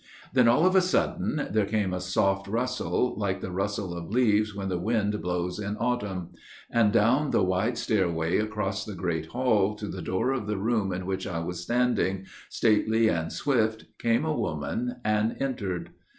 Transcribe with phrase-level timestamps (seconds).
[0.33, 4.55] Then, all of a sudden, there came a soft rustle, Like the rustle of leaves
[4.55, 6.29] when the wind blows in autumn.
[6.71, 10.91] And down the wide stairway across the great hall, To the door of the room
[10.91, 15.91] in which I was standing, Stately and swift, came a woman and entered.